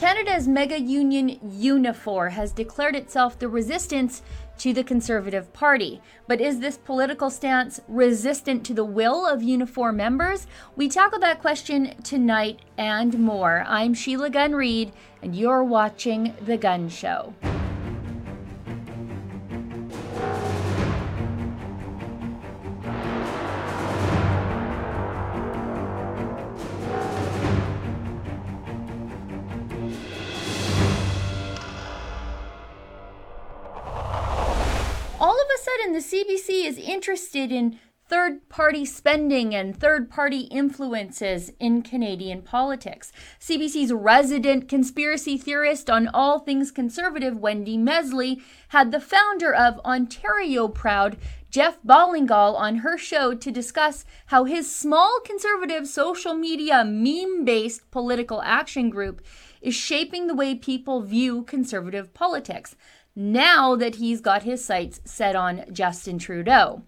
[0.00, 4.22] Canada's mega union Unifor has declared itself the resistance
[4.56, 6.00] to the Conservative Party.
[6.26, 10.46] But is this political stance resistant to the will of Unifor members?
[10.74, 13.62] We tackle that question tonight and more.
[13.68, 17.34] I'm Sheila Gunn Reid, and you're watching The Gunn Show.
[36.90, 43.12] Interested in third party spending and third party influences in Canadian politics.
[43.38, 50.66] CBC's resident conspiracy theorist on all things conservative, Wendy Mesley, had the founder of Ontario
[50.66, 51.16] Proud,
[51.50, 57.88] Jeff Ballingall, on her show to discuss how his small conservative social media meme based
[57.92, 59.22] political action group
[59.62, 62.74] is shaping the way people view conservative politics
[63.20, 66.82] now that he's got his sights set on Justin Trudeau.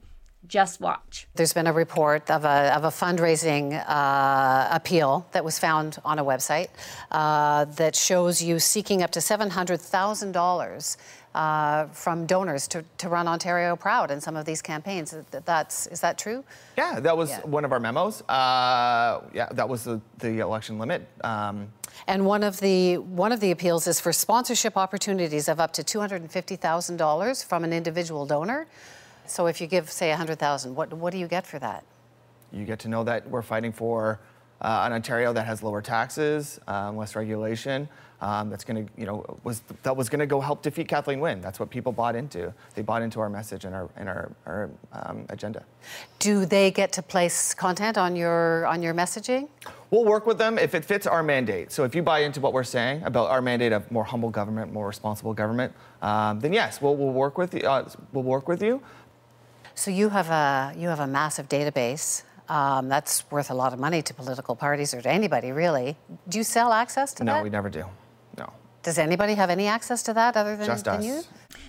[0.53, 1.27] Just watch.
[1.35, 6.19] There's been a report of a, of a fundraising uh, appeal that was found on
[6.19, 6.69] a website
[7.11, 10.97] uh, that shows you seeking up to $700,000
[11.35, 15.15] uh, from donors to, to run Ontario proud in some of these campaigns.
[15.31, 16.45] That's is that true?
[16.77, 17.41] Yeah, that was yeah.
[17.47, 18.21] one of our memos.
[18.29, 21.09] Uh, yeah, that was the, the election limit.
[21.25, 21.73] Um,
[22.07, 25.83] and one of the one of the appeals is for sponsorship opportunities of up to
[25.83, 28.67] two hundred and fifty thousand dollars from an individual donor.
[29.33, 31.85] So if you give, say, a hundred thousand, what what do you get for that?
[32.53, 34.21] You get to know that we're fighting for
[34.61, 37.89] uh, an Ontario that has lower taxes, um, less regulation,
[38.21, 41.19] um, that's going to, you know, was that was going to go help defeat Kathleen
[41.19, 41.41] Wynne.
[41.41, 42.53] That's what people bought into.
[42.75, 45.65] They bought into our message and our and our, our um, agenda.
[46.19, 49.49] Do they get to place content on your on your messaging?
[49.91, 51.73] We'll work with them if it fits our mandate.
[51.73, 54.73] So if you buy into what we're saying about our mandate of more humble government,
[54.73, 57.61] more responsible government, um, then yes, we'll, we'll work with you.
[57.61, 58.81] Uh, we'll work with you.
[59.75, 63.79] So you have a you have a massive database um, that's worth a lot of
[63.79, 65.97] money to political parties or to anybody, really.
[66.29, 67.39] Do you sell access to no, that?
[67.39, 67.85] No, we never do.
[68.37, 68.53] No.
[68.83, 71.05] Does anybody have any access to that other than, Just than us.
[71.05, 71.23] you?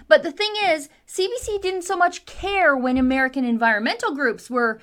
[0.08, 4.80] But the thing is, CBC didn't so much care when American environmental groups were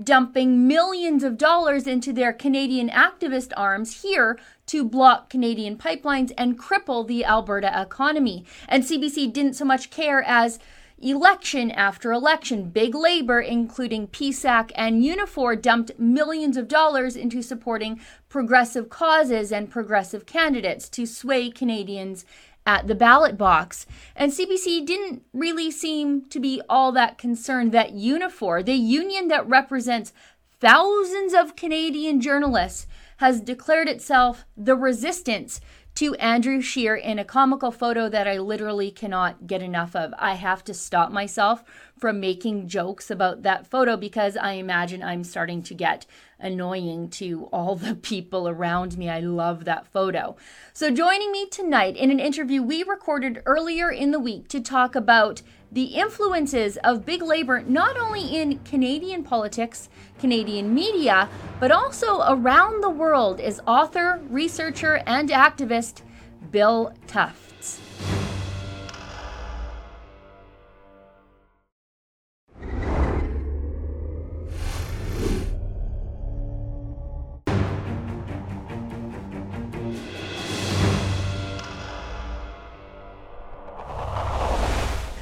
[0.00, 6.58] dumping millions of dollars into their Canadian activist arms here to block Canadian pipelines and
[6.58, 8.44] cripple the Alberta economy.
[8.68, 10.58] And CBC didn't so much care as
[11.02, 17.98] Election after election, big labor, including PSAC and Unifor, dumped millions of dollars into supporting
[18.28, 22.26] progressive causes and progressive candidates to sway Canadians
[22.66, 23.86] at the ballot box.
[24.14, 29.48] And CBC didn't really seem to be all that concerned that Unifor, the union that
[29.48, 30.12] represents
[30.60, 32.86] thousands of Canadian journalists,
[33.16, 35.62] has declared itself the resistance
[36.00, 40.14] to Andrew Scheer in a comical photo that I literally cannot get enough of.
[40.18, 41.62] I have to stop myself
[41.98, 46.06] from making jokes about that photo because I imagine I'm starting to get
[46.38, 49.10] annoying to all the people around me.
[49.10, 50.36] I love that photo.
[50.72, 54.94] So, joining me tonight in an interview we recorded earlier in the week to talk
[54.94, 55.42] about
[55.72, 59.88] the influences of big labor not only in Canadian politics,
[60.18, 61.28] Canadian media,
[61.60, 66.02] but also around the world is author, researcher, and activist
[66.50, 67.49] Bill Tufts.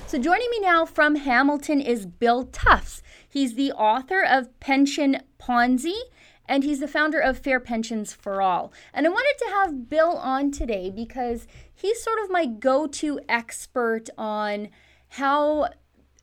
[0.09, 3.03] So, joining me now from Hamilton is Bill Tufts.
[3.29, 5.99] He's the author of Pension Ponzi
[6.47, 8.73] and he's the founder of Fair Pensions for All.
[8.95, 13.21] And I wanted to have Bill on today because he's sort of my go to
[13.29, 14.71] expert on
[15.11, 15.69] how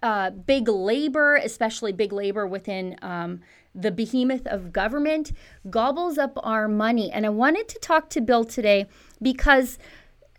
[0.01, 3.41] uh, big labor, especially big labor within um,
[3.75, 5.31] the behemoth of government,
[5.69, 7.11] gobbles up our money.
[7.11, 8.87] And I wanted to talk to Bill today
[9.21, 9.77] because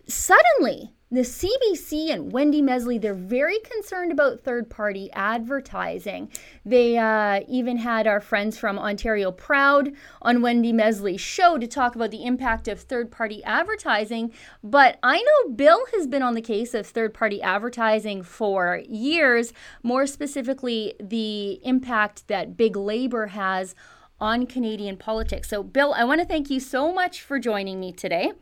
[0.08, 6.30] suddenly the CBC and Wendy Mesley, they're very concerned about third party advertising.
[6.64, 11.94] They uh, even had our friends from Ontario Proud on Wendy Mesley's show to talk
[11.94, 14.32] about the impact of third party advertising.
[14.62, 19.52] But I know Bill has been on the case of third party advertising for years,
[19.82, 23.74] more specifically, the impact that big labor has
[24.20, 25.48] on Canadian politics.
[25.48, 28.32] So, Bill, I want to thank you so much for joining me today.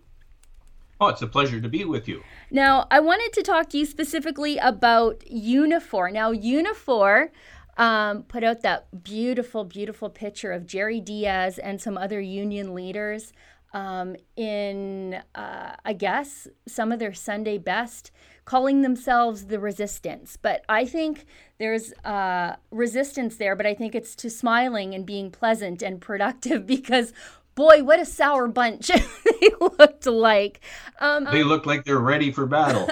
[1.00, 2.22] Oh, it's a pleasure to be with you.
[2.50, 6.12] Now, I wanted to talk to you specifically about Unifor.
[6.12, 7.30] Now, Unifor
[7.76, 13.32] um, put out that beautiful, beautiful picture of Jerry Dias and some other union leaders
[13.72, 18.12] um, in, uh, I guess, some of their Sunday best,
[18.44, 20.38] calling themselves the resistance.
[20.40, 21.26] But I think
[21.58, 26.66] there's uh, resistance there, but I think it's to smiling and being pleasant and productive
[26.68, 27.12] because
[27.54, 28.88] boy, what a sour bunch
[29.40, 30.60] they looked like.
[30.98, 32.88] Um, they look like they're ready for battle.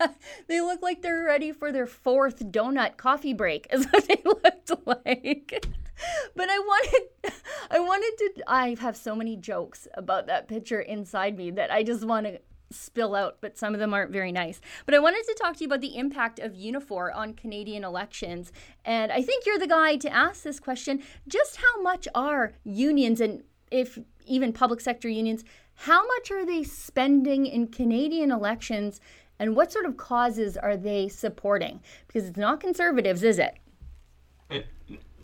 [0.48, 4.70] they look like they're ready for their fourth donut coffee break, is what they looked
[4.86, 5.66] like.
[6.34, 7.32] but I wanted,
[7.70, 8.44] I wanted to.
[8.46, 12.40] I have so many jokes about that picture inside me that I just want to
[12.70, 14.60] spill out, but some of them aren't very nice.
[14.86, 18.52] But I wanted to talk to you about the impact of Unifor on Canadian elections.
[18.84, 21.02] And I think you're the guy to ask this question.
[21.28, 23.44] Just how much are unions and
[23.74, 25.44] if even public sector unions,
[25.74, 29.00] how much are they spending in Canadian elections
[29.40, 31.80] and what sort of causes are they supporting?
[32.06, 33.56] Because it's not conservatives, is it?
[34.48, 34.66] it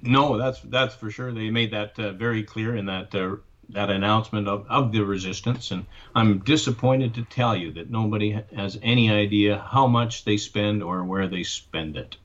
[0.02, 1.32] no, that's that's for sure.
[1.32, 3.36] They made that uh, very clear in that uh,
[3.68, 5.86] that announcement of, of the resistance, and
[6.16, 11.04] I'm disappointed to tell you that nobody has any idea how much they spend or
[11.04, 12.16] where they spend it.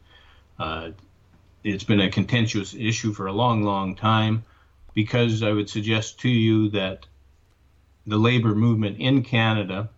[0.58, 0.90] Uh,
[1.64, 4.44] it's been a contentious issue for a long, long time
[4.96, 7.06] because I would suggest to you that
[8.08, 9.90] the labor movement in Canada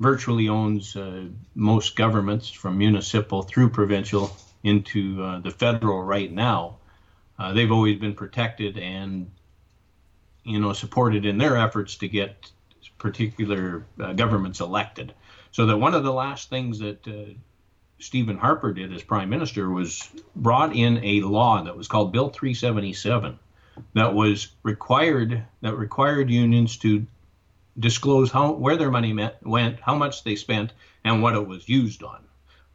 [0.00, 4.34] virtually owns uh, most governments from municipal through provincial
[4.64, 6.78] into uh, the federal right now.
[7.38, 9.30] Uh, they've always been protected and
[10.44, 12.50] you know supported in their efforts to get
[12.98, 15.12] particular uh, governments elected.
[15.50, 17.34] So that one of the last things that uh,
[17.98, 22.30] Stephen Harper did as prime minister was brought in a law that was called Bill
[22.30, 23.38] 377
[23.94, 27.06] that was required that required unions to
[27.78, 30.72] disclose how where their money met, went, how much they spent,
[31.04, 32.22] and what it was used on.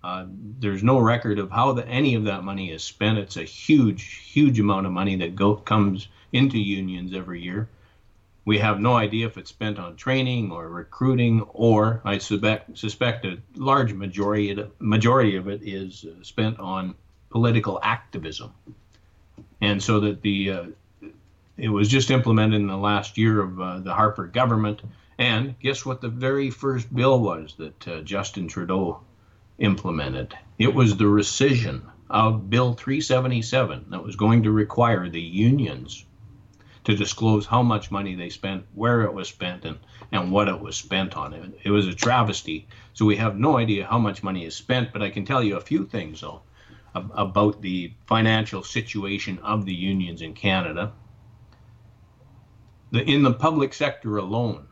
[0.04, 0.26] Uh,
[0.60, 3.18] there's no record of how the, any of that money is spent.
[3.18, 7.68] It's a huge, huge amount of money that go, comes into unions every year.
[8.46, 13.26] We have no idea if it's spent on training or recruiting, or I suspect, suspect
[13.26, 16.96] a large majority majority of it is uh, spent on
[17.30, 18.54] political activism.
[19.60, 20.66] And so that the uh,
[21.58, 24.82] it was just implemented in the last year of uh, the Harper government.
[25.18, 29.02] And guess what the very first bill was that uh, Justin Trudeau
[29.58, 30.38] implemented?
[30.60, 31.82] It was the rescission
[32.12, 36.06] of Bill 377 that was going to require the unions
[36.84, 39.80] to disclose how much money they spent, where it was spent, and,
[40.12, 41.34] and what it was spent on.
[41.34, 42.68] It, it was a travesty.
[42.94, 45.58] So we have no idea how much money is spent, but I can tell you
[45.58, 46.44] a few things, though,
[46.94, 50.94] about the financial situation of the unions in Canada
[52.90, 54.68] the, in the public sector alone,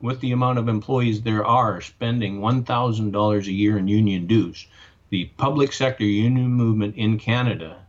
[0.00, 4.66] with the amount of employees there are spending $1,000 a year in union dues,
[5.08, 7.84] the public sector union movement in Canada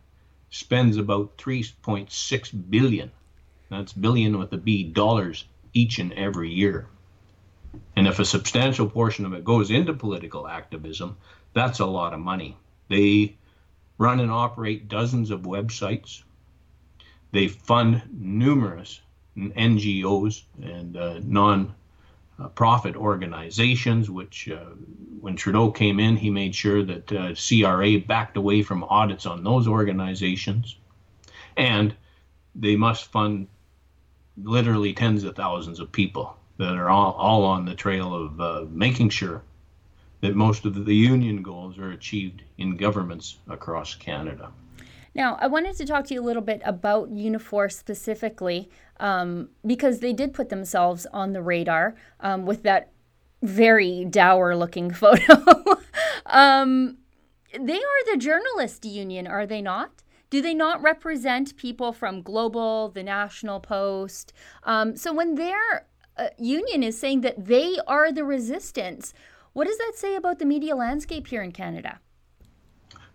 [0.50, 3.10] spends about 3.6 billion.
[3.70, 6.88] That's billion with a B dollars each and every year.
[7.96, 11.16] And if a substantial portion of it goes into political activism,
[11.54, 12.56] that's a lot of money.
[12.88, 13.36] They
[13.96, 16.22] run and operate dozens of websites.
[17.30, 19.00] They fund numerous
[19.36, 21.74] NGOs and uh, non
[22.54, 24.70] profit organizations, which uh,
[25.20, 29.44] when Trudeau came in, he made sure that uh, CRA backed away from audits on
[29.44, 30.76] those organizations.
[31.56, 31.94] And
[32.54, 33.48] they must fund
[34.42, 38.64] literally tens of thousands of people that are all, all on the trail of uh,
[38.70, 39.42] making sure
[40.20, 44.50] that most of the union goals are achieved in governments across Canada.
[45.14, 50.00] Now, I wanted to talk to you a little bit about Unifor specifically um, because
[50.00, 52.92] they did put themselves on the radar um, with that
[53.42, 55.80] very dour looking photo.
[56.26, 56.98] um,
[57.58, 60.02] they are the journalist union, are they not?
[60.30, 64.32] Do they not represent people from Global, the National Post?
[64.62, 69.12] Um, so when their uh, union is saying that they are the resistance,
[69.52, 72.00] what does that say about the media landscape here in Canada?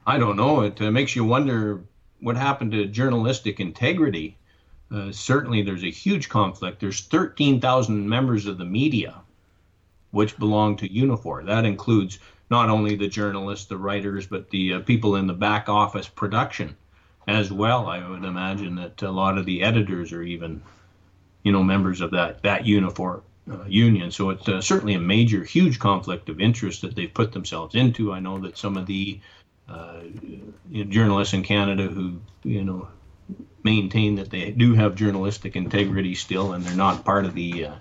[0.07, 0.61] I don't know.
[0.61, 1.81] It uh, makes you wonder
[2.21, 4.37] what happened to journalistic integrity.
[4.89, 6.79] Uh, certainly, there's a huge conflict.
[6.79, 9.15] There's 13,000 members of the media
[10.11, 11.45] which belong to Unifor.
[11.45, 15.67] That includes not only the journalists, the writers, but the uh, people in the back
[15.67, 16.77] office production
[17.27, 17.87] as well.
[17.87, 20.61] I would imagine that a lot of the editors are even,
[21.43, 24.11] you know, members of that that Unifor uh, union.
[24.11, 28.13] So it's uh, certainly a major, huge conflict of interest that they've put themselves into.
[28.13, 29.19] I know that some of the
[29.69, 30.01] uh,
[30.71, 32.87] journalists in Canada who you know
[33.63, 37.75] maintain that they do have journalistic integrity still, and they're not part of the uh,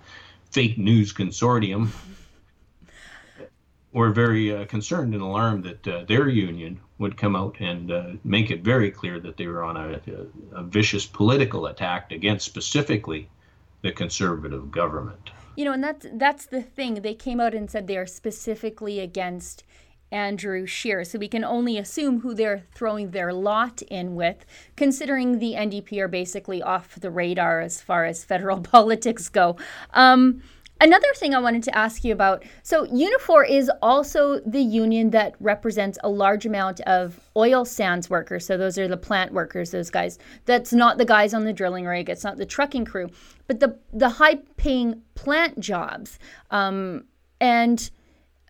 [0.51, 1.89] fake news consortium.
[3.93, 8.11] Were very uh, concerned and alarmed that uh, their union would come out and uh,
[8.25, 10.01] make it very clear that they were on a,
[10.55, 13.31] a, a vicious political attack against specifically
[13.83, 15.31] the conservative government.
[15.57, 16.97] You know, and that's that's the thing.
[16.97, 19.65] They came out and said they are specifically against
[20.11, 21.05] Andrew Scheer.
[21.05, 24.45] So we can only assume who they're throwing their lot in with,
[24.77, 29.57] considering the NDP are basically off the radar as far as federal politics go.
[29.93, 30.43] Um,
[30.79, 35.35] Another thing I wanted to ask you about so Unifor is also the union that
[35.41, 38.45] represents a large amount of oil sands workers.
[38.45, 40.19] So those are the plant workers, those guys.
[40.45, 43.09] That's not the guys on the drilling rig, it's not the trucking crew,
[43.47, 46.19] but the, the high paying plant jobs.
[46.51, 47.05] Um,
[47.41, 47.91] and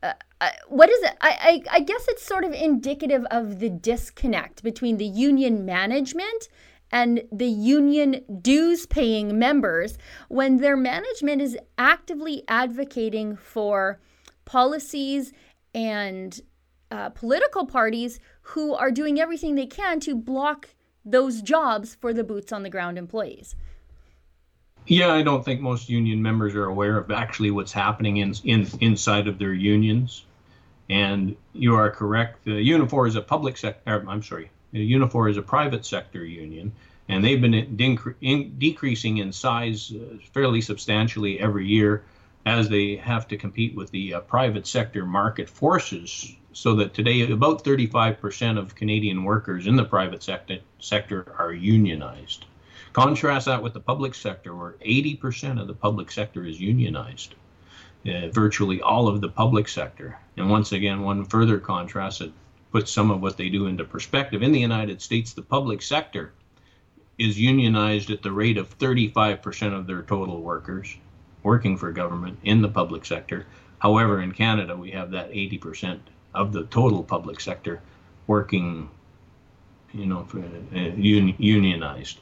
[0.02, 1.16] uh, uh, what is it?
[1.20, 6.48] I, I, I guess it's sort of indicative of the disconnect between the union management
[6.92, 9.98] and the union dues paying members
[10.28, 13.98] when their management is actively advocating for
[14.44, 15.32] policies
[15.74, 16.40] and
[16.90, 20.68] uh, political parties who are doing everything they can to block
[21.04, 23.56] those jobs for the boots on the ground employees.
[24.88, 28.68] Yeah, I don't think most union members are aware of actually what's happening in, in
[28.80, 30.24] inside of their unions.
[30.88, 32.44] And you are correct.
[32.44, 34.08] The Unifor is a public sector.
[34.08, 36.72] I'm sorry, Unifor is a private sector union,
[37.08, 42.04] and they've been in, decreasing in size uh, fairly substantially every year
[42.44, 46.36] as they have to compete with the uh, private sector market forces.
[46.52, 52.46] So that today, about 35% of Canadian workers in the private sector, sector are unionized.
[52.96, 57.34] Contrast that with the public sector, where 80% of the public sector is unionized.
[58.08, 60.18] Uh, virtually all of the public sector.
[60.38, 62.32] And once again, one further contrast that
[62.72, 64.42] puts some of what they do into perspective.
[64.42, 66.32] In the United States, the public sector
[67.18, 70.96] is unionized at the rate of 35% of their total workers
[71.42, 73.44] working for government in the public sector.
[73.78, 76.00] However, in Canada, we have that 80%
[76.32, 77.82] of the total public sector
[78.26, 78.88] working,
[79.92, 82.20] you know, for, uh, un, unionized.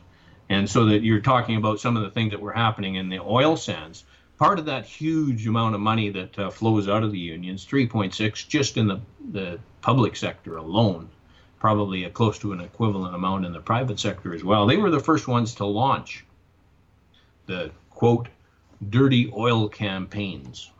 [0.48, 3.20] And so that you're talking about some of the things that were happening in the
[3.20, 4.04] oil sands.
[4.38, 8.48] Part of that huge amount of money that uh, flows out of the unions, 3.6
[8.48, 11.08] just in the, the public sector alone,
[11.58, 14.66] probably a close to an equivalent amount in the private sector as well.
[14.66, 16.24] They were the first ones to launch
[17.46, 18.28] the quote
[18.90, 20.70] dirty oil campaigns.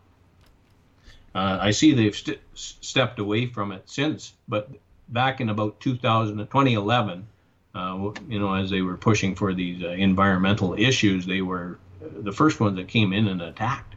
[1.35, 4.71] Uh, I see they've st- stepped away from it since, but
[5.09, 7.27] back in about 2000, 2011,
[7.75, 12.33] uh, you know, as they were pushing for these uh, environmental issues, they were the
[12.33, 13.95] first ones that came in and attacked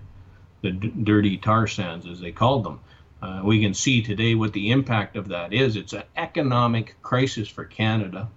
[0.61, 2.79] the d- dirty tar sands, as they called them.
[3.21, 5.75] Uh, we can see today what the impact of that is.
[5.75, 8.29] It's an economic crisis for Canada.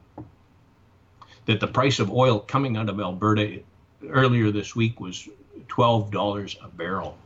[1.47, 3.61] That the price of oil coming out of Alberta
[4.09, 5.29] earlier this week was
[5.69, 7.17] $12 a barrel.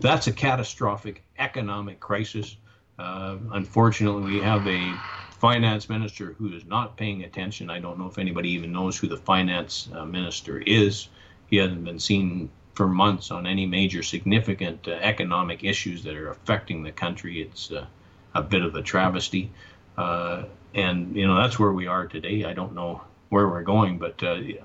[0.00, 2.56] That's a catastrophic economic crisis.
[2.98, 4.92] Uh, unfortunately, we have a
[5.40, 7.70] finance minister who is not paying attention.
[7.70, 11.08] I don't know if anybody even knows who the finance uh, minister is.
[11.48, 16.30] He hasn't been seen for months on any major significant uh, economic issues that are
[16.30, 17.40] affecting the country.
[17.40, 17.86] It's uh,
[18.34, 19.50] a bit of a travesty.
[19.96, 22.44] Uh, and, you know, that's where we are today.
[22.44, 24.60] I don't know where we're going, but, uh, you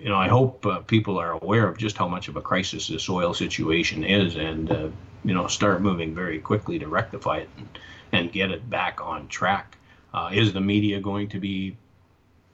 [0.00, 3.08] know, I hope uh, people are aware of just how much of a crisis this
[3.08, 4.92] oil situation is and,
[5.24, 7.68] you know, start moving very quickly to rectify it and,
[8.12, 9.76] and get it back on track.
[10.32, 11.76] Is the media going to be,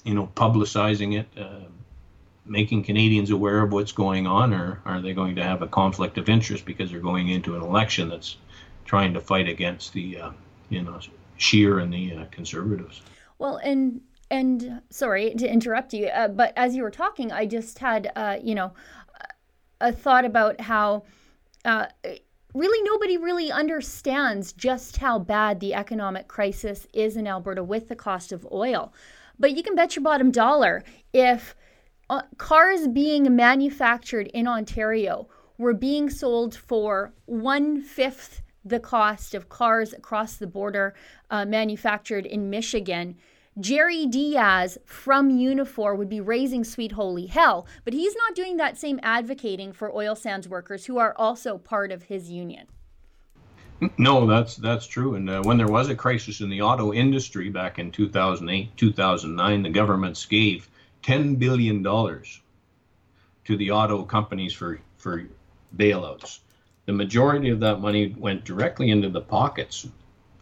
[0.05, 1.29] you know, publicizing it?
[2.45, 6.19] making Canadians aware of what's going on, or are they going to have a conflict
[6.19, 8.37] of interest because they're going into an election that's
[8.85, 10.31] trying to fight against the, uh,
[10.69, 10.99] you know,
[11.37, 13.03] Scheer and the uh, Conservatives?
[13.39, 14.01] Well, and
[14.31, 18.39] and sorry to interrupt you, uh, but as you were talking, I just had, uh,
[18.43, 18.73] you know,
[19.81, 21.05] a thought about how
[21.65, 21.87] uh,
[22.55, 27.97] really nobody really understands just how bad the economic crisis is in Alberta with the
[27.97, 28.93] cost of oil.
[29.39, 31.55] But you can bet your bottom dollar if
[32.11, 39.49] uh, cars being manufactured in Ontario were being sold for one fifth the cost of
[39.49, 40.95] cars across the border
[41.31, 43.17] uh, manufactured in Michigan.
[43.61, 48.79] Jerry Dias from Unifor would be raising sweet holy hell, but he's not doing that
[48.79, 52.67] same advocating for oil sands workers who are also part of his union.
[53.99, 55.17] No, that's that's true.
[55.17, 59.63] And uh, when there was a crisis in the auto industry back in 2008, 2009,
[59.63, 60.71] the governments gave
[61.03, 65.25] $10 billion to the auto companies for, for
[65.77, 66.39] bailouts.
[66.87, 69.87] The majority of that money went directly into the pockets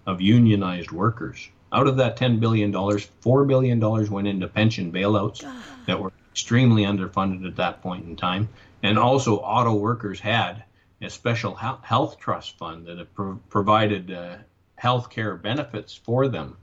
[0.06, 1.48] of unionized workers.
[1.72, 5.44] Out of that $10 billion, $4 billion went into pension bailouts
[5.86, 8.48] that were extremely underfunded at that point in time.
[8.82, 10.64] And also, auto workers had
[11.02, 14.36] a special health trust fund that pro- provided uh,
[14.76, 16.56] health care benefits for them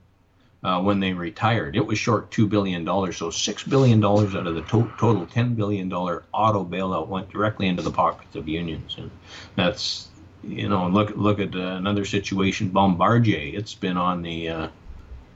[0.62, 1.76] uh, when they retired.
[1.76, 2.84] It was short $2 billion.
[2.84, 7.82] So $6 billion out of the to- total $10 billion auto bailout went directly into
[7.82, 8.96] the pockets of unions.
[8.98, 9.10] And
[9.56, 10.08] that's,
[10.42, 13.56] you know, look, look at uh, another situation, Bombardier.
[13.56, 14.68] It's been on the, uh,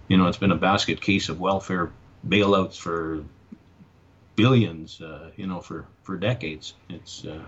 [0.09, 1.91] you know, it's been a basket case of welfare
[2.29, 3.25] bailouts for
[4.37, 6.75] billions, uh, you know, for, for decades.
[6.89, 7.43] It's, uh,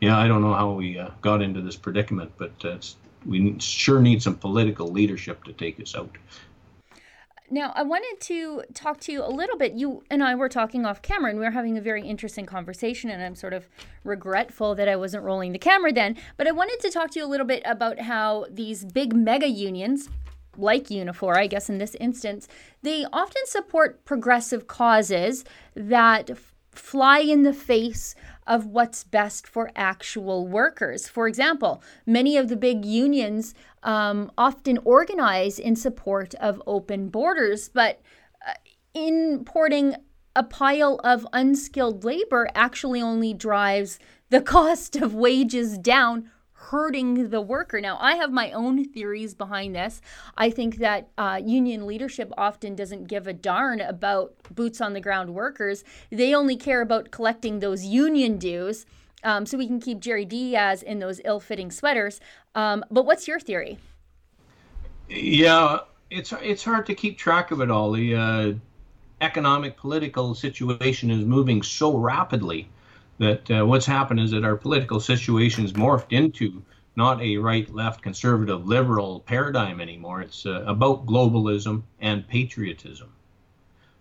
[0.00, 2.52] yeah, I don't know how we uh, got into this predicament, but
[3.24, 6.10] we sure need some political leadership to take us out.
[7.48, 9.74] Now, I wanted to talk to you a little bit.
[9.74, 13.08] You and I were talking off camera, and we were having a very interesting conversation.
[13.08, 13.68] And I'm sort of
[14.02, 16.16] regretful that I wasn't rolling the camera then.
[16.36, 19.48] But I wanted to talk to you a little bit about how these big mega
[19.48, 20.08] unions,
[20.58, 22.48] like Unifor, I guess in this instance,
[22.82, 25.44] they often support progressive causes
[25.74, 28.14] that f- fly in the face
[28.46, 31.08] of what's best for actual workers.
[31.08, 37.68] For example, many of the big unions um, often organize in support of open borders,
[37.68, 38.00] but
[38.46, 38.52] uh,
[38.94, 39.96] importing
[40.34, 43.98] a pile of unskilled labor actually only drives
[44.30, 46.30] the cost of wages down
[46.70, 47.80] hurting the worker.
[47.80, 50.00] Now, I have my own theories behind this.
[50.36, 55.00] I think that uh, union leadership often doesn't give a darn about boots on the
[55.00, 55.84] ground workers.
[56.10, 58.86] They only care about collecting those union dues
[59.22, 62.20] um, so we can keep Jerry Dias in those ill fitting sweaters.
[62.54, 63.78] Um, but what's your theory?
[65.08, 65.80] Yeah,
[66.10, 67.92] it's it's hard to keep track of it all.
[67.92, 68.52] The uh,
[69.20, 72.68] economic political situation is moving so rapidly
[73.18, 76.62] that uh, what's happened is that our political situation is morphed into
[76.96, 80.22] not a right, left, conservative, liberal paradigm anymore.
[80.22, 83.12] It's uh, about globalism and patriotism.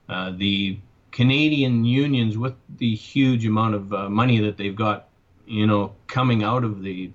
[0.07, 0.79] Uh, the
[1.11, 5.09] Canadian unions, with the huge amount of uh, money that they've got,
[5.45, 7.11] you know, coming out of the,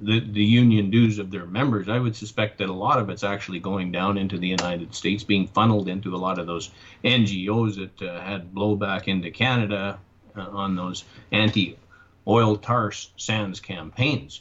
[0.00, 3.24] the the union dues of their members, I would suspect that a lot of it's
[3.24, 6.70] actually going down into the United States, being funneled into a lot of those
[7.04, 9.98] NGOs that uh, had blowback into Canada
[10.36, 14.40] uh, on those anti-oil tar sands campaigns.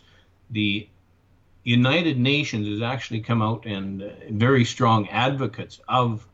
[0.50, 0.88] The
[1.64, 6.26] United Nations has actually come out and uh, very strong advocates of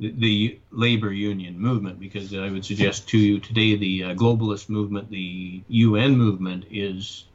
[0.00, 4.68] the, the, labor union movement because I would suggest to you today the uh, globalist
[4.68, 7.26] movement, the UN movement is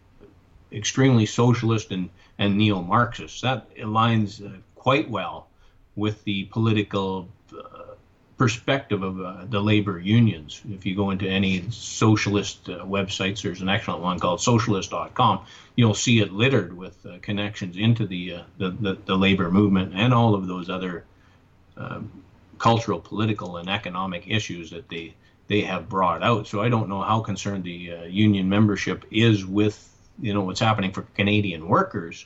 [0.72, 3.42] extremely socialist and, and neo-Marxist.
[3.44, 5.48] That aligns uh, quite well
[5.96, 7.30] with the political
[8.40, 10.62] perspective of uh, the labor unions.
[10.72, 15.46] If you go into any socialist uh, websites, there's an excellent one called socialist.com.
[15.76, 19.94] You'll see it littered with uh, connections into the, uh, the, the, the, labor movement
[19.94, 21.04] and all of those other
[21.76, 22.10] um,
[22.58, 25.14] cultural, political, and economic issues that they
[25.48, 26.48] they have brought out.
[26.48, 29.78] So I don't know how concerned the uh, union membership is with
[30.22, 32.26] you know what's happening for Canadian workers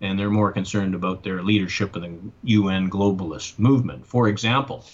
[0.00, 4.06] and they're more concerned about their leadership in the UN globalist movement.
[4.06, 4.84] For example,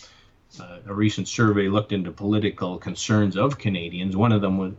[0.59, 4.17] uh, a recent survey looked into political concerns of Canadians.
[4.17, 4.73] One of them was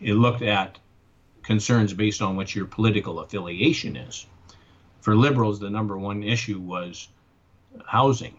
[0.00, 0.78] it looked at
[1.42, 4.26] concerns based on what your political affiliation is.
[5.00, 7.08] For liberals, the number one issue was
[7.86, 8.36] housing.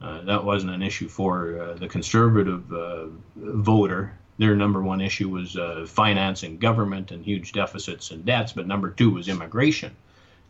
[0.00, 4.18] Uh, that wasn't an issue for uh, the conservative uh, voter.
[4.38, 8.90] Their number one issue was uh, financing government and huge deficits and debts, but number
[8.90, 9.94] two was immigration.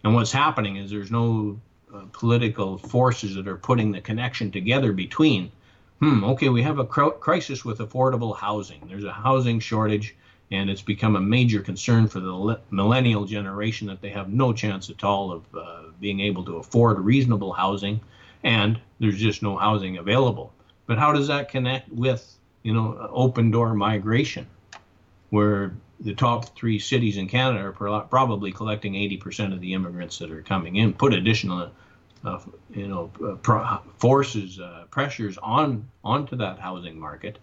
[0.04, 1.58] And what's happening is there's no
[1.94, 5.50] uh, political forces that are putting the connection together between,
[6.00, 8.86] hmm, okay, we have a cr- crisis with affordable housing.
[8.86, 10.14] There's a housing shortage,
[10.50, 14.52] and it's become a major concern for the le- millennial generation that they have no
[14.52, 18.00] chance at all of uh, being able to afford reasonable housing,
[18.44, 20.52] and there's just no housing available.
[20.86, 24.46] But how does that connect with, you know, open door migration,
[25.30, 30.30] where the top three cities in Canada are probably collecting 80% of the immigrants that
[30.30, 30.92] are coming in.
[30.92, 31.70] Put additional,
[32.24, 32.40] uh,
[32.70, 37.38] you know, uh, pro- forces, uh, pressures on onto that housing market,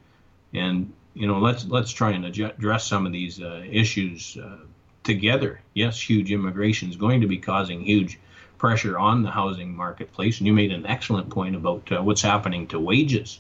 [0.54, 4.58] and you know, let's let's try and address some of these uh, issues uh,
[5.04, 5.62] together.
[5.74, 8.20] Yes, huge immigration is going to be causing huge
[8.58, 12.80] pressure on the housing marketplace, and you made an excellent point about what's happening to
[12.80, 13.40] wages.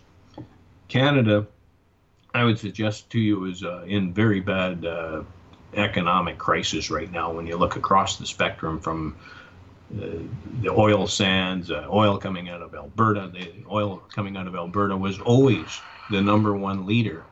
[0.87, 1.47] Canada
[2.33, 5.23] I would suggest to you is uh, in very bad uh,
[5.73, 9.15] economic crisis right now when you look across the spectrum from
[9.95, 10.05] uh,
[10.61, 13.31] the oil sands, uh, oil coming out of Alberta.
[13.33, 15.67] The oil coming out of Alberta was always
[16.11, 17.23] the number one leader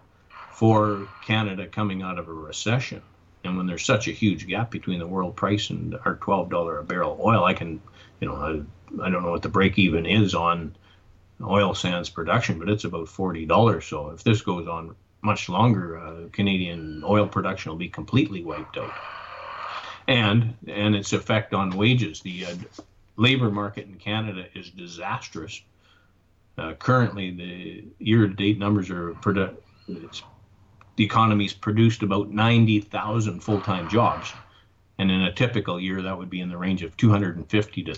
[0.52, 3.02] for Canada coming out of a recession.
[3.44, 6.84] And when there's such a huge gap between the world price and our $12 a
[6.84, 7.82] barrel oil, I can,
[8.20, 10.76] you know, I, I don't know what the break even is on
[11.42, 13.86] oil sands production, but it's about forty dollars.
[13.86, 18.78] So if this goes on much longer, uh, Canadian oil production will be completely wiped
[18.78, 18.94] out.
[20.08, 22.22] And and its effect on wages.
[22.22, 22.56] The uh,
[23.18, 25.62] labor market in Canada is disastrous.
[26.58, 34.32] Uh, currently, the year-to-date numbers are produ- the economy's produced about 90,000 full-time jobs,
[34.98, 37.94] and in a typical year, that would be in the range of 250 to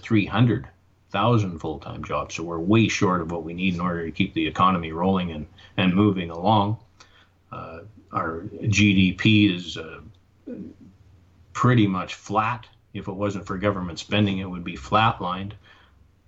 [1.12, 2.36] 300,000 full-time jobs.
[2.36, 5.32] So we're way short of what we need in order to keep the economy rolling
[5.32, 6.78] and and moving along.
[7.52, 7.80] Uh,
[8.12, 10.02] our GDP is uh,
[11.54, 12.67] pretty much flat.
[12.93, 15.54] If it wasn't for government spending, it would be flatlined.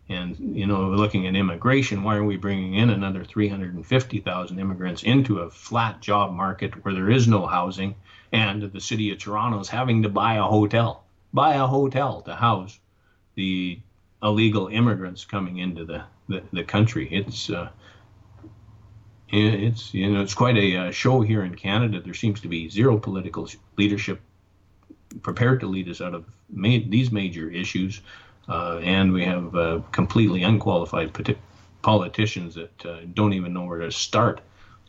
[0.08, 5.40] And you know, looking at immigration, why are we bringing in another 350,000 immigrants into
[5.40, 7.96] a flat job market where there is no housing,
[8.32, 12.34] and the city of Toronto is having to buy a hotel, buy a hotel to
[12.34, 12.80] house
[13.36, 13.80] the
[14.22, 17.08] illegal immigrants coming into the the, the country?
[17.12, 17.70] It's uh,
[19.32, 22.02] it's you know it's quite a uh, show here in Canada.
[22.02, 24.22] There seems to be zero political leadership
[25.22, 28.02] prepared to lead us out of ma- these major issues.
[28.48, 31.36] Uh, and we have uh, completely unqualified
[31.84, 34.42] politicians that uh, don't even know where to start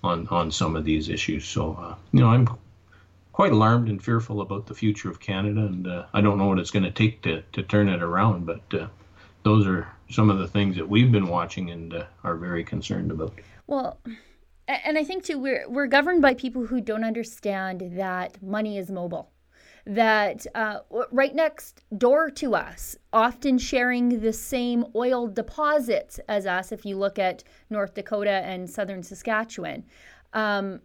[0.02, 1.44] on on some of these issues.
[1.44, 2.48] So uh, you know, I'm
[3.32, 6.58] quite alarmed and fearful about the future of Canada, and uh, I don't know what
[6.58, 8.46] it's going to take to to turn it around.
[8.46, 8.90] But
[9.42, 13.34] those are some of the things that we've been watching and are very concerned about.
[13.66, 14.00] Well.
[14.68, 18.88] And I think too, we're we're governed by people who don't understand that money is
[18.88, 19.32] mobile
[19.86, 20.78] that uh,
[21.10, 26.96] right next door to us, often sharing the same oil deposits as us, if you
[26.96, 29.84] look at North Dakota and southern Saskatchewan,
[30.32, 30.80] um,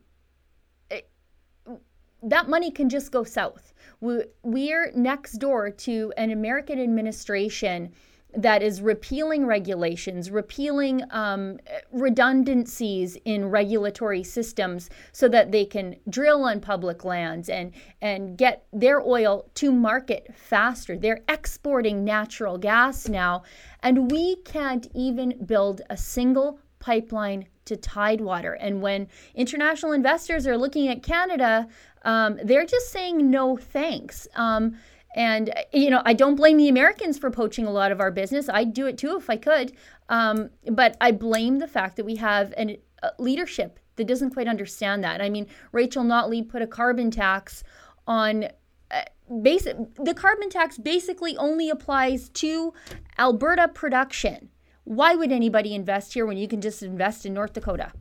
[2.24, 3.74] that money can just go south.
[4.00, 7.94] We, we're next door to an American administration
[8.38, 11.60] that is repealing regulations, repealing um,
[11.92, 17.72] redundancies in regulatory systems so that they can drill on public lands and,
[18.02, 20.98] and get their oil to market faster.
[20.98, 23.44] They're exporting natural gas now,
[23.82, 28.54] and we can't even build a single pipeline to Tidewater.
[28.54, 31.68] And when international investors are looking at Canada,
[32.04, 34.28] um, they're just saying no thanks.
[34.36, 34.78] Um,
[35.16, 38.50] and, you know, I don't blame the Americans for poaching a lot of our business.
[38.50, 39.72] I'd do it too if I could.
[40.10, 44.50] Um, but I blame the fact that we have a uh, leadership that doesn't quite
[44.50, 45.22] understand that.
[45.22, 47.64] I mean, Rachel Notley put a carbon tax
[48.06, 48.50] on.
[48.92, 49.02] Uh,
[49.42, 52.74] basic, the carbon tax basically only applies to
[53.18, 54.50] Alberta production.
[54.84, 57.94] Why would anybody invest here when you can just invest in North Dakota?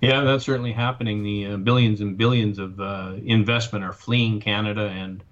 [0.00, 1.24] Yeah, that's certainly happening.
[1.24, 5.24] The uh, billions and billions of uh, investment are fleeing Canada, and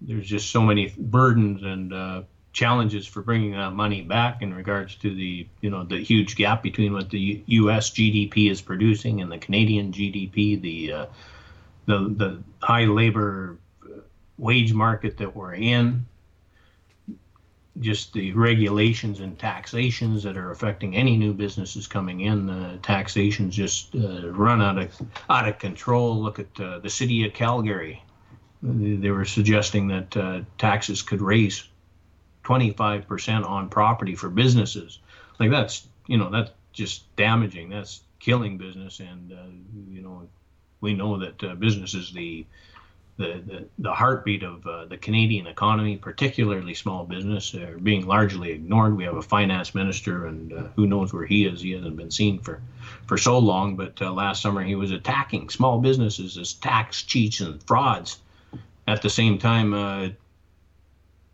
[0.00, 4.94] there's just so many burdens and uh, challenges for bringing that money back in regards
[4.96, 7.90] to the you know the huge gap between what the U- U.S.
[7.90, 11.06] GDP is producing and the Canadian GDP, the uh,
[11.86, 14.00] the the high labor uh,
[14.38, 16.06] wage market that we're in,
[17.78, 22.50] just the regulations and taxations that are affecting any new businesses coming in.
[22.50, 26.20] Uh, taxations just uh, run out of out of control.
[26.20, 28.02] Look at uh, the city of Calgary
[28.62, 31.64] they were suggesting that uh, taxes could raise
[32.44, 34.98] 25% on property for businesses.
[35.38, 37.70] Like that's, you know, that's just damaging.
[37.70, 39.00] That's killing business.
[39.00, 40.28] And, uh, you know,
[40.80, 42.44] we know that uh, business is the,
[43.16, 48.50] the, the, the heartbeat of uh, the Canadian economy, particularly small business, are being largely
[48.50, 48.96] ignored.
[48.96, 51.60] We have a finance minister, and uh, who knows where he is?
[51.60, 52.62] He hasn't been seen for,
[53.06, 53.76] for so long.
[53.76, 58.18] But uh, last summer, he was attacking small businesses as tax cheats and frauds
[58.90, 60.08] at the same time, uh,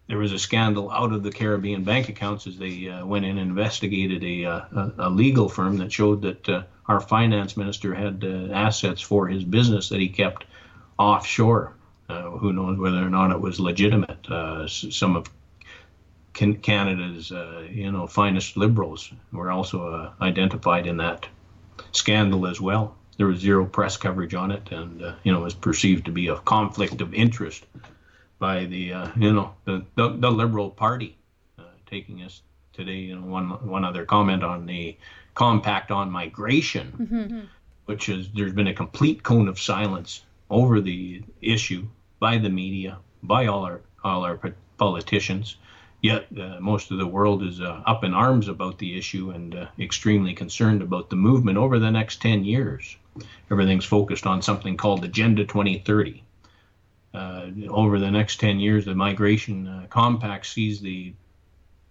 [0.09, 3.39] there was a scandal out of the Caribbean bank accounts as they uh, went in
[3.39, 8.23] and investigated a, uh, a, legal firm that showed that uh, our finance minister had
[8.23, 10.45] uh, assets for his business that he kept
[10.99, 11.73] offshore.
[12.09, 14.27] Uh, who knows whether or not it was legitimate?
[14.69, 15.29] some of
[16.35, 17.31] Canada's,
[17.71, 21.27] you know, finest liberals were also identified in that
[21.93, 25.45] scandal as well there was zero press coverage on it, and uh, you know, it
[25.45, 27.65] was perceived to be a conflict of interest
[28.39, 31.17] by the uh, you know the, the, the Liberal Party.
[31.59, 34.97] Uh, taking us today, you know, one one other comment on the
[35.35, 37.41] compact on migration, mm-hmm.
[37.87, 41.87] which is there's been a complete cone of silence over the issue
[42.19, 44.39] by the media, by all our all our
[44.77, 45.57] politicians.
[46.03, 49.55] Yet uh, most of the world is uh, up in arms about the issue and
[49.55, 52.97] uh, extremely concerned about the movement over the next 10 years.
[53.51, 56.23] Everything's focused on something called Agenda 2030.
[57.15, 61.15] Uh, over the next 10 years, the Migration uh, Compact sees the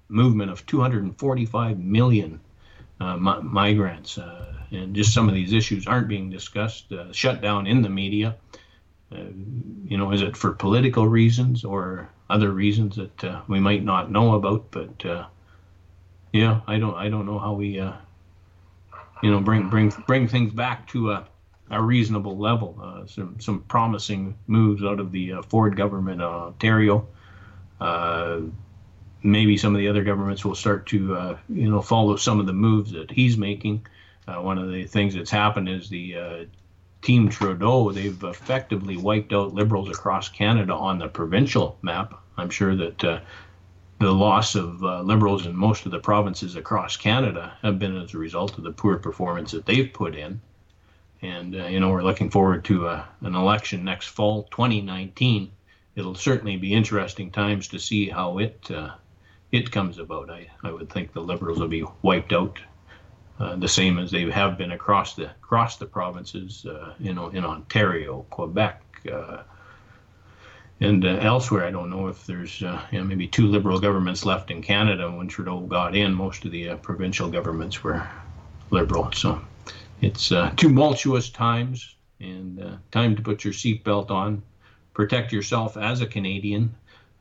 [0.07, 2.39] movement of 245 million
[2.99, 4.17] uh, mi- migrants.
[4.17, 8.35] Uh, and just some of these issues aren't being discussed, shut down in the media.
[9.11, 14.11] you know, is it for political reasons or other reasons that uh, we might not
[14.11, 14.71] know about.
[14.71, 15.27] But uh,
[16.33, 17.93] yeah, I don't I don't know how we uh,
[19.23, 21.27] you know bring bring bring things back to a
[21.71, 22.77] a reasonable level.
[22.81, 27.07] Uh, some some promising moves out of the uh, Ford government in Ontario.
[27.79, 28.41] Uh,
[29.23, 32.45] maybe some of the other governments will start to uh, you know follow some of
[32.45, 33.85] the moves that he's making.
[34.27, 36.45] Uh, one of the things that's happened is the uh,
[37.01, 42.13] Team Trudeau they've effectively wiped out Liberals across Canada on the provincial map.
[42.37, 43.21] I'm sure that
[43.99, 48.13] the loss of uh, liberals in most of the provinces across Canada have been as
[48.13, 50.41] a result of the poor performance that they've put in.
[51.21, 55.51] And, uh, you know, we're looking forward to uh, an election next fall, 2019.
[55.95, 58.95] It'll certainly be interesting times to see how it uh,
[59.51, 60.29] it comes about.
[60.29, 62.59] I, I would think the Liberals will be wiped out,
[63.39, 67.29] uh, the same as they have been across the across the provinces, uh, you know,
[67.29, 68.81] in Ontario, Quebec,
[70.81, 71.65] and elsewhere.
[71.65, 75.09] I don't know if there's you know, maybe two Liberal governments left in Canada.
[75.09, 78.07] When Trudeau got in, most of the provincial governments were
[78.71, 79.11] Liberal.
[79.13, 79.41] So
[80.01, 84.41] it's uh, tumultuous times and uh, time to put your seatbelt on,
[84.93, 86.75] protect yourself as a Canadian.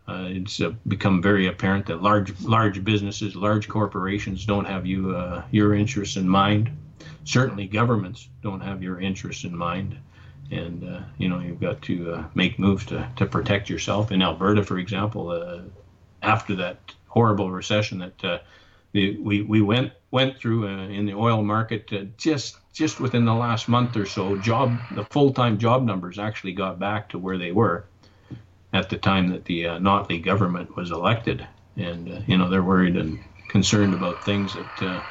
[0.06, 5.16] Uh, it's uh, become very apparent that large large businesses, large corporations don't have you
[5.16, 6.70] uh, your interests in mind.
[7.24, 9.96] Certainly, governments don't have your interests in mind,
[10.50, 14.12] and uh, you know you've got to make moves to to protect yourself.
[14.12, 15.70] In Alberta, for example,
[16.22, 18.18] after that horrible recession that
[18.92, 23.68] the, we we went went through in the oil market, just just within the last
[23.68, 27.88] month or so, job the full-time job numbers actually got back to where they were
[28.72, 32.62] at the time that the uh, Notley government was elected, and uh, you know they're
[32.62, 35.02] worried and concerned about things that uh,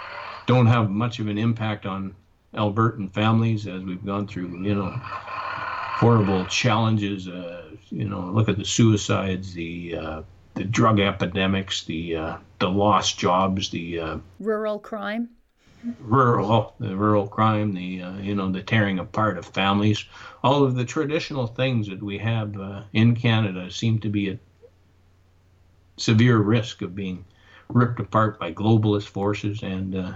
[0.45, 2.13] don't have much of an impact on
[2.53, 5.01] Albertan families as we've gone through, you know,
[5.95, 7.27] horrible challenges.
[7.27, 10.21] Uh, you know, look at the suicides, the uh,
[10.55, 15.29] the drug epidemics, the uh, the lost jobs, the rural crime
[15.99, 20.05] rural the rural crime the uh, you know the tearing apart of families
[20.43, 24.39] all of the traditional things that we have uh, in canada seem to be at
[25.97, 27.25] severe risk of being
[27.67, 30.13] ripped apart by globalist forces and uh,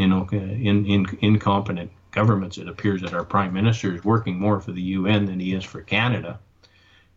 [0.00, 4.60] you know in, in incompetent governments it appears that our prime minister is working more
[4.60, 6.38] for the un than he is for canada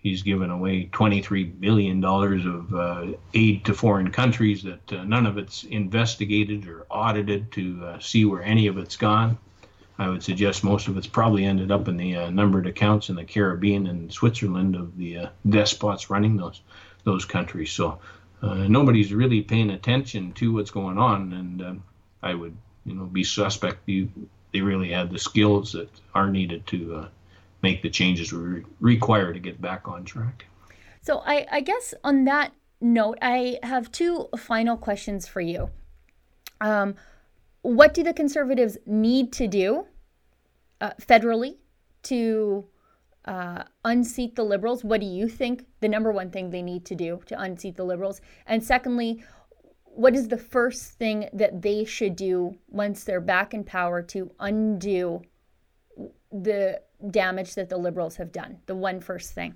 [0.04, 5.38] He's given away $23 billion of uh, aid to foreign countries that uh, none of
[5.38, 9.38] it's investigated or audited to uh, see where any of it's gone.
[9.98, 13.16] I would suggest most of it's probably ended up in the uh, numbered accounts in
[13.16, 16.60] the Caribbean and Switzerland of the uh, despots running those
[17.06, 17.72] those countries.
[17.72, 18.00] So
[18.42, 21.82] uh, nobody's really paying attention to what's going on, and
[22.22, 24.10] I would you know be suspect you,
[24.52, 27.08] they really had the skills that are needed to
[27.64, 30.46] make the changes we require to get back on track.
[31.02, 35.70] So I, I guess on that note, I have two final questions for you.
[36.62, 36.96] Um,
[37.62, 39.86] what do the conservatives need to do
[40.82, 41.56] uh, federally
[42.04, 42.66] to
[43.26, 44.84] uh, unseat the liberals?
[44.84, 47.86] What do you think the number one thing they need to do to unseat the
[47.86, 48.22] liberals?
[48.46, 49.24] And secondly,
[49.96, 54.32] what is the first thing that they should do once they're back in power to
[54.40, 55.22] undo
[56.32, 58.58] the damage that the liberals have done?
[58.66, 59.56] The one first thing.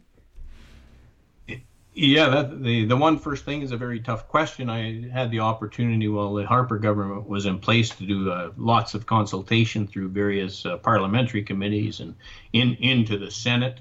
[2.00, 4.70] Yeah, that, the the one first thing is a very tough question.
[4.70, 8.94] I had the opportunity while the Harper government was in place to do uh, lots
[8.94, 12.14] of consultation through various uh, parliamentary committees and
[12.54, 13.80] in into the Senate.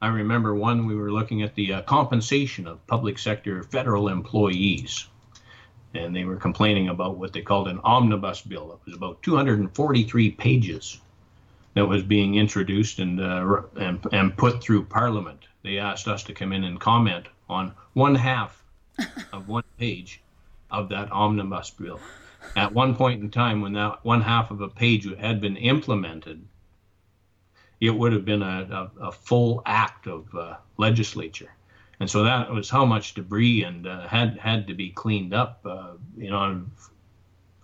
[0.00, 5.08] I remember one we were looking at the uh, compensation of public sector federal employees,
[5.94, 8.72] and they were complaining about what they called an omnibus bill.
[8.72, 11.00] It was about 243 pages
[11.74, 15.46] that was being introduced and, uh, and, and put through Parliament.
[15.62, 18.62] They asked us to come in and comment on one half
[19.32, 20.20] of one page
[20.70, 22.00] of that omnibus bill.
[22.56, 26.44] At one point in time, when that one half of a page had been implemented,
[27.80, 31.50] it would have been a, a, a full act of uh, legislature.
[32.00, 35.60] And so that was how much debris and uh, had had to be cleaned up.
[35.64, 36.62] Uh, you know,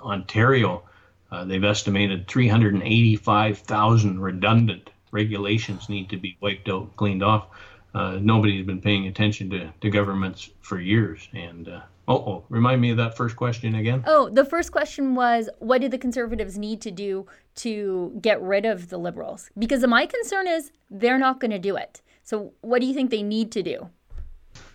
[0.00, 0.82] Ontario
[1.30, 7.48] uh, they've estimated 385,000 redundant regulations need to be wiped out, cleaned off.
[7.94, 11.28] Uh, nobody's been paying attention to, to governments for years.
[11.32, 14.04] And uh, oh, remind me of that first question again.
[14.06, 18.66] Oh, the first question was what do the conservatives need to do to get rid
[18.66, 19.50] of the liberals?
[19.58, 22.02] Because my concern is they're not going to do it.
[22.22, 23.88] So, what do you think they need to do?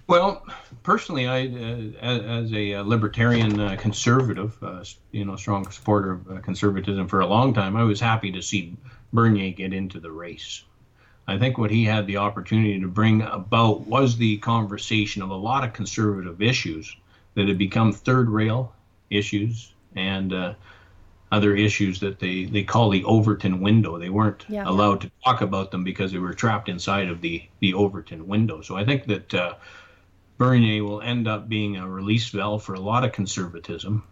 [0.08, 0.46] Well,
[0.84, 6.32] personally, I, uh, as, a uh, libertarian uh, conservative, uh, you know, strong supporter of
[6.32, 8.76] uh, conservatism for a long time, I was happy to see
[9.14, 10.64] Bernier get into the race.
[11.28, 15.36] I think what he had the opportunity to bring about was the conversation of a
[15.36, 16.96] lot of conservative issues
[17.36, 18.74] that had become third rail
[19.10, 20.54] issues and uh,
[21.32, 23.98] other issues that they, they call the Overton window.
[23.98, 27.44] They weren't yeah, allowed to talk about them because they were trapped inside of the,
[27.60, 28.62] the Overton window.
[28.62, 29.54] So I think that uh,
[30.38, 34.04] Bernier will end up being a release valve for a lot of conservatism.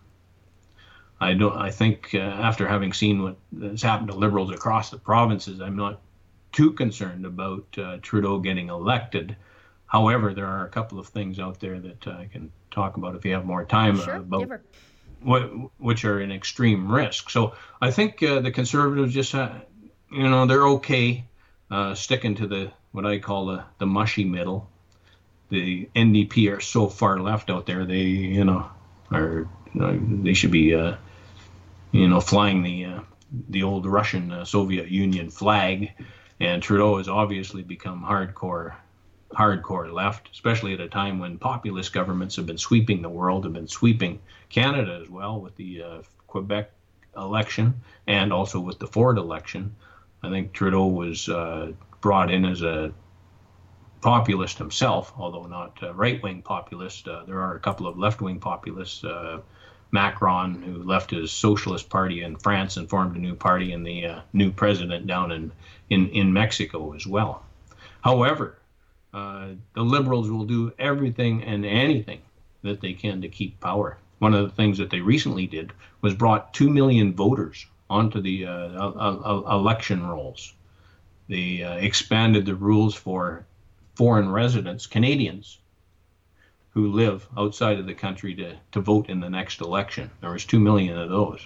[1.20, 1.58] I don't.
[1.58, 5.76] I think uh, after having seen what has happened to liberals across the provinces, I'm
[5.76, 6.00] not
[6.52, 9.36] too concerned about uh, Trudeau getting elected.
[9.86, 13.16] However, there are a couple of things out there that uh, I can talk about
[13.16, 14.50] if you have more time sure, about
[15.22, 15.42] what,
[15.80, 17.30] which are an extreme risk.
[17.30, 19.52] So I think uh, the conservatives just, uh,
[20.12, 21.26] you know, they're okay
[21.72, 24.70] uh, sticking to the what I call the, the mushy middle.
[25.50, 27.86] The NDP are so far left out there.
[27.86, 28.70] They, you know,
[29.12, 30.96] are you know, they should be, uh,
[31.92, 33.00] you know, flying the uh,
[33.50, 35.92] the old Russian uh, Soviet Union flag.
[36.40, 38.76] And Trudeau has obviously become hardcore
[39.32, 43.54] hardcore left, especially at a time when populist governments have been sweeping the world, have
[43.54, 46.72] been sweeping Canada as well with the uh, Quebec
[47.16, 49.76] election and also with the Ford election.
[50.24, 52.92] I think Trudeau was uh, brought in as a
[54.02, 57.08] populist himself, although not right wing populist.
[57.08, 59.04] Uh, there are a couple of left wing populists.
[59.04, 59.40] Uh,
[59.92, 64.06] Macron, who left his socialist party in France and formed a new party, and the
[64.06, 65.52] uh, new president down in,
[65.90, 67.44] in, in Mexico as well.
[68.02, 68.58] However,
[69.14, 72.22] uh, the liberals will do everything and anything
[72.62, 73.98] that they can to keep power.
[74.20, 78.46] One of the things that they recently did was brought 2 million voters onto the
[78.46, 80.54] uh, election rolls.
[81.28, 83.46] They uh, expanded the rules for
[84.00, 85.60] foreign residents, Canadians,
[86.70, 90.10] who live outside of the country to, to vote in the next election.
[90.22, 91.46] There was 2 million of those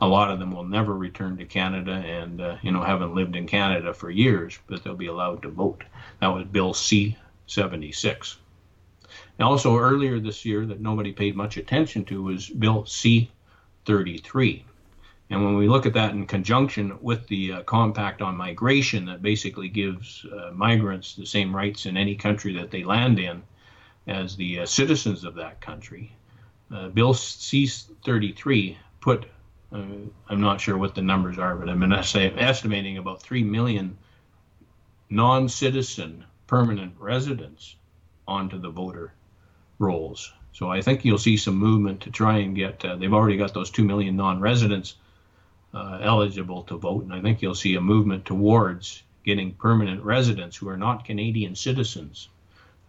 [0.00, 3.36] a lot of them will never return to Canada and uh, you know haven't lived
[3.36, 5.84] in Canada for years, but they'll be allowed to vote.
[6.20, 8.38] That was Bill C 76.
[9.38, 13.30] And also earlier this year that nobody paid much attention to was Bill C
[13.86, 14.64] 33.
[15.34, 19.20] And when we look at that in conjunction with the uh, compact on migration that
[19.20, 23.42] basically gives uh, migrants the same rights in any country that they land in
[24.06, 26.14] as the uh, citizens of that country,
[26.72, 29.26] uh, Bill C 33 put
[29.72, 29.82] uh,
[30.28, 33.98] I'm not sure what the numbers are, but I'm estimating about 3 million
[35.10, 37.74] non citizen permanent residents
[38.28, 39.12] onto the voter
[39.80, 40.32] rolls.
[40.52, 43.52] So I think you'll see some movement to try and get, uh, they've already got
[43.52, 44.94] those 2 million non residents
[45.74, 47.04] uh, eligible to vote.
[47.04, 51.56] And I think you'll see a movement towards getting permanent residents who are not Canadian
[51.56, 52.28] citizens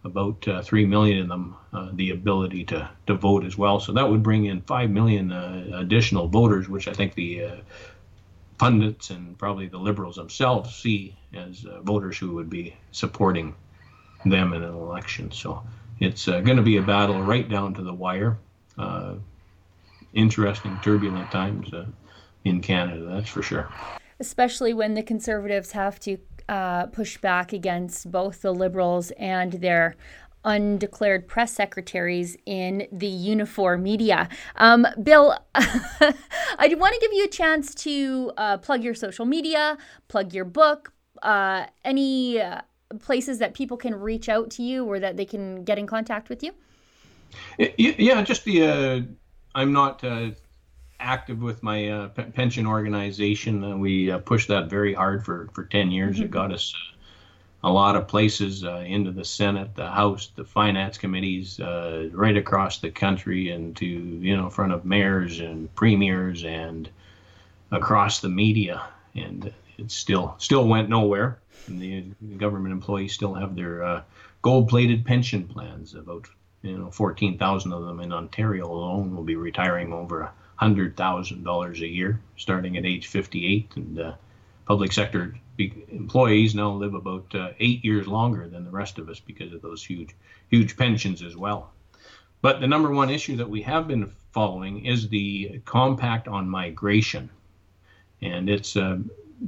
[0.04, 3.80] about uh, 3 million of them uh, the ability to, to vote as well.
[3.80, 7.56] So that would bring in 5 million uh, additional voters, which I think the uh,
[8.58, 13.54] pundits and probably the liberals themselves see as uh, voters who would be supporting
[14.24, 15.32] them in an election.
[15.32, 15.64] So
[15.98, 18.38] it's going to be a battle right down to the wire.
[20.14, 21.70] interesting, turbulent times
[22.46, 23.68] in Canada, that's for sure.
[24.20, 29.96] Especially when the Conservatives have to uh, push back against both the Liberals and their
[30.44, 34.28] undeclared press secretaries in the Unifor media.
[34.54, 39.76] Um, Bill, I want to give you a chance to uh, plug your social media,
[40.06, 42.60] plug your book, uh, any uh,
[43.00, 46.28] places that people can reach out to you or that they can get in contact
[46.28, 46.52] with you.
[47.58, 48.66] Yeah, just the.
[48.66, 49.00] Uh,
[49.54, 50.30] I'm not uh,
[51.00, 53.62] active with my uh, p- pension organization.
[53.62, 56.16] Uh, we uh, pushed that very hard for, for 10 years.
[56.16, 56.24] Mm-hmm.
[56.24, 60.44] It got us uh, a lot of places uh, into the Senate, the House, the
[60.44, 65.40] finance committees, uh, right across the country, and to you know, in front of mayors
[65.40, 66.88] and premiers and
[67.72, 68.86] across the media.
[69.14, 71.38] And it still still went nowhere.
[71.66, 72.04] And the
[72.36, 74.04] government employees still have their
[74.42, 75.94] gold-plated pension plans.
[75.94, 76.28] About
[76.62, 82.20] you know, 14,000 of them in Ontario alone will be retiring over $100,000 a year
[82.36, 83.70] starting at age 58.
[83.76, 84.12] And uh,
[84.66, 89.20] public sector employees now live about uh, eight years longer than the rest of us
[89.20, 90.14] because of those huge,
[90.48, 91.70] huge pensions as well.
[92.42, 97.30] But the number one issue that we have been following is the compact on migration.
[98.20, 98.98] And it's uh,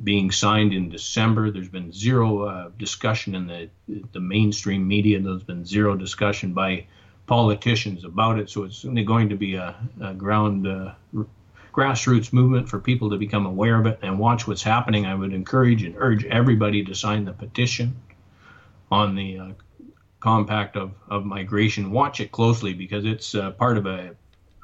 [0.03, 1.51] being signed in December.
[1.51, 3.69] There's been zero uh, discussion in the,
[4.13, 5.21] the mainstream media.
[5.21, 6.87] There's been zero discussion by
[7.29, 8.51] politicians about it.
[8.51, 10.95] So it's only going to be a, a ground uh,
[11.73, 15.07] grassroots movement for people to become aware of it and watch what's happening.
[15.07, 17.97] I would encourage and urge everybody to sign the petition
[18.91, 19.49] on the uh,
[20.21, 21.93] compact of, of migration.
[21.93, 24.17] Watch it closely because it's uh, part of a,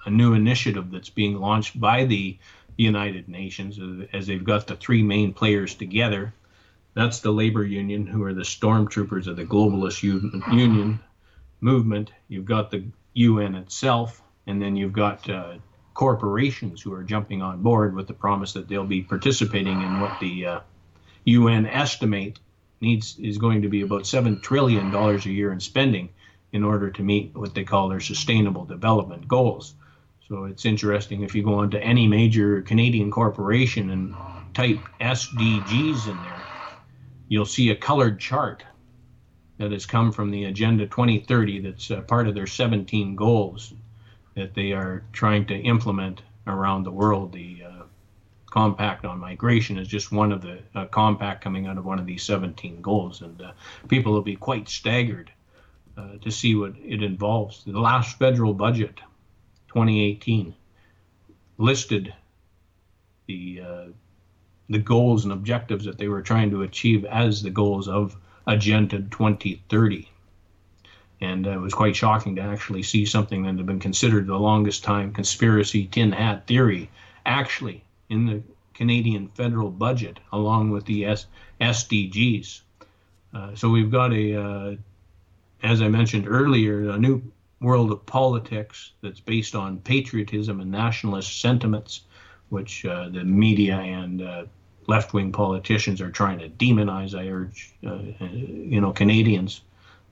[0.06, 2.38] a new initiative that's being launched by the
[2.76, 3.78] United Nations
[4.12, 6.34] as they've got the three main players together
[6.94, 11.00] That's the labor union, who are the stormtroopers of the globalist union
[11.64, 12.12] movement.
[12.28, 12.84] You've got the
[13.14, 15.54] UN itself, and then you've got uh,
[15.94, 20.18] corporations who are jumping on board with the promise that they'll be participating in what
[20.18, 20.60] the uh,
[21.24, 22.38] UN estimate
[22.80, 26.10] needs is going to be about seven trillion dollars a year in spending
[26.52, 29.74] in order to meet what they call their sustainable development goals.
[30.28, 34.14] So it's interesting if you go onto any major Canadian corporation and
[34.54, 36.46] type SDGs in there,
[37.28, 38.64] you'll see a colored chart
[39.58, 43.72] that has come from the Agenda 2030 that's uh, part of their 17 goals
[44.34, 47.32] that they are trying to implement around the world.
[47.32, 47.82] The uh,
[48.50, 52.06] compact on migration is just one of the uh, compact coming out of one of
[52.06, 53.52] these 17 goals, and uh,
[53.88, 55.30] people will be quite staggered
[55.96, 57.62] uh, to see what it involves.
[57.64, 58.96] The last federal budget
[59.68, 60.54] 2018
[61.58, 62.12] listed
[63.26, 63.62] the
[64.70, 68.16] the goals and objectives that they were trying to achieve as the goals of
[68.46, 70.08] Agenda 2030.
[71.20, 74.36] And uh, it was quite shocking to actually see something that had been considered the
[74.36, 76.90] longest time conspiracy tin hat theory
[77.24, 78.42] actually in the
[78.74, 81.26] Canadian federal budget along with the S-
[81.60, 82.60] SDGs.
[83.32, 84.76] Uh, so we've got a, uh,
[85.62, 87.22] as I mentioned earlier, a new
[87.60, 92.02] world of politics that's based on patriotism and nationalist sentiments,
[92.50, 94.20] which uh, the media and
[94.88, 97.18] uh, left-wing politicians are trying to demonize.
[97.18, 97.98] I urge, uh,
[98.32, 99.62] you know, Canadians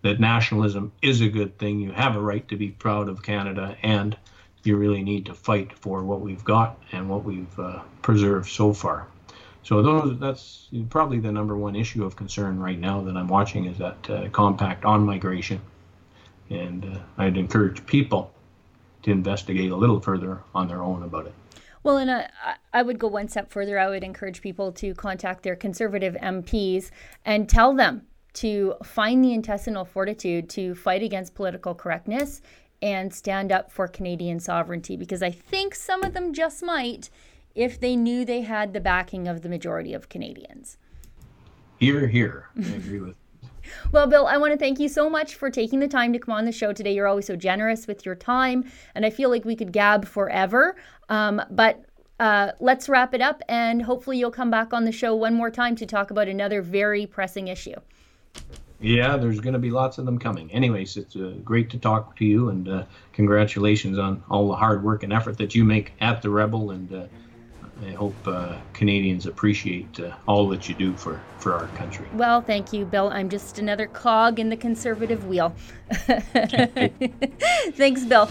[0.02, 1.80] that nationalism is a good thing.
[1.80, 4.16] You have a right to be proud of Canada, and
[4.64, 8.72] you really need to fight for what we've got and what we've uh, preserved so
[8.72, 9.06] far.
[9.64, 13.66] So those that's probably the number one issue of concern right now that I'm watching
[13.66, 15.60] is that uh, compact on migration
[16.50, 18.32] and uh, I'd encourage people
[19.04, 21.34] to investigate a little further on their own about it.
[21.82, 22.28] Well, and I,
[22.72, 23.78] I would go one step further.
[23.78, 26.90] I would encourage people to contact their conservative MPs
[27.24, 32.40] and tell them to find the intestinal fortitude to fight against political correctness
[32.80, 37.10] and stand up for Canadian sovereignty because I think some of them just might
[37.54, 40.78] if they knew they had the backing of the majority of Canadians.
[41.78, 42.48] Here, here.
[42.56, 43.16] I agree with
[43.92, 46.34] well, Bill, I want to thank you so much for taking the time to come
[46.34, 46.94] on the show today.
[46.94, 50.76] You're always so generous with your time, and I feel like we could gab forever.
[51.08, 51.84] Um, but
[52.20, 55.50] uh, let's wrap it up, and hopefully, you'll come back on the show one more
[55.50, 57.74] time to talk about another very pressing issue.
[58.80, 60.50] Yeah, there's going to be lots of them coming.
[60.50, 64.82] Anyways, it's uh, great to talk to you, and uh, congratulations on all the hard
[64.82, 67.04] work and effort that you make at the Rebel, and uh,
[67.84, 72.06] I hope uh, Canadians appreciate uh, all that you do for, for our country.
[72.14, 73.08] Well, thank you, Bill.
[73.08, 75.54] I'm just another cog in the conservative wheel.
[77.74, 78.28] Thanks, Bill.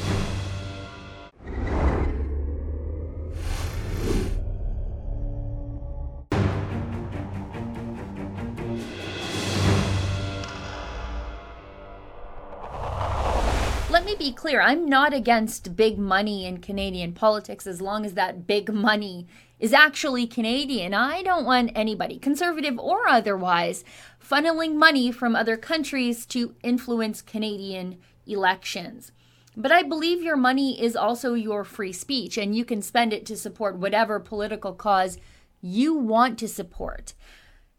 [14.60, 19.28] I'm not against big money in Canadian politics as long as that big money
[19.60, 20.95] is actually Canadian.
[20.95, 23.84] I don't want anybody, conservative or otherwise,
[24.20, 29.12] funneling money from other countries to influence Canadian elections.
[29.56, 33.28] But I believe your money is also your free speech, and you can spend it
[33.28, 35.20] to support whatever political cause
[35.62, 37.14] you want to support.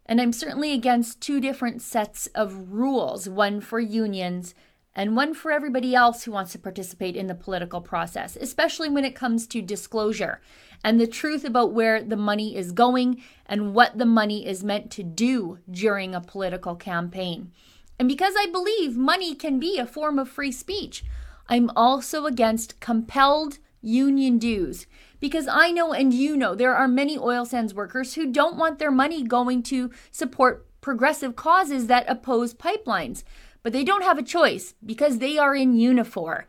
[0.05, 4.53] And I'm certainly against two different sets of rules one for unions
[4.95, 9.05] and one for everybody else who wants to participate in the political process, especially when
[9.05, 10.39] it comes to disclosure
[10.83, 14.91] and the truth about where the money is going and what the money is meant
[14.91, 17.51] to do during a political campaign.
[17.97, 21.03] And because I believe money can be a form of free speech,
[21.47, 24.87] I'm also against compelled union dues
[25.19, 28.79] because I know and you know there are many oil sands workers who don't want
[28.79, 33.23] their money going to support progressive causes that oppose pipelines.
[33.63, 36.43] But they don't have a choice because they are in Unifor.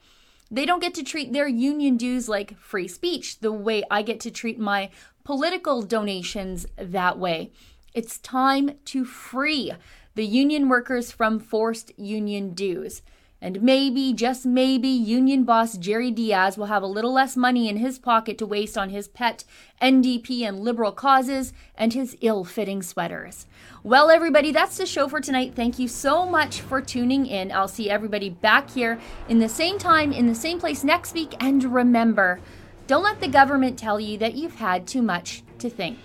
[0.50, 4.20] They don't get to treat their union dues like free speech the way I get
[4.20, 4.90] to treat my
[5.24, 7.50] political donations that way.
[7.94, 9.72] It's time to free
[10.16, 13.02] the union workers from forced union dues.
[13.44, 17.76] And maybe, just maybe, union boss Jerry Dias will have a little less money in
[17.76, 19.44] his pocket to waste on his pet
[19.82, 23.44] NDP and liberal causes and his ill fitting sweaters.
[23.82, 25.52] Well, everybody, that's the show for tonight.
[25.54, 27.52] Thank you so much for tuning in.
[27.52, 31.34] I'll see everybody back here in the same time, in the same place next week.
[31.38, 32.40] And remember,
[32.86, 35.98] don't let the government tell you that you've had too much to think.